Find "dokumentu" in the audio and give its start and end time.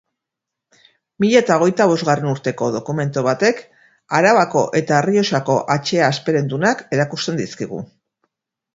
2.77-3.25